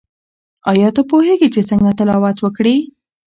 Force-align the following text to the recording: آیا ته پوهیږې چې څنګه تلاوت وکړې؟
آیا 0.71 0.89
ته 0.95 1.01
پوهیږې 1.09 1.47
چې 1.55 1.61
څنګه 1.69 1.91
تلاوت 1.99 2.37
وکړې؟ 2.41 2.75